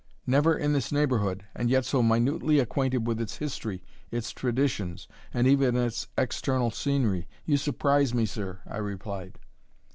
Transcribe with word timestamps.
"Never 0.25 0.57
in 0.57 0.73
this 0.73 0.91
neighbourhood, 0.91 1.45
and 1.55 1.69
yet 1.69 1.85
so 1.85 2.01
minutely 2.01 2.57
acquainted 2.57 3.05
with 3.05 3.21
its 3.21 3.37
history, 3.37 3.83
its 4.09 4.31
traditions, 4.31 5.07
and 5.31 5.45
even 5.45 5.75
its 5.75 6.07
external 6.17 6.71
scenery! 6.71 7.27
You 7.45 7.57
surprise 7.57 8.11
me, 8.11 8.25
sir," 8.25 8.61
I 8.65 8.77
replied. 8.79 9.37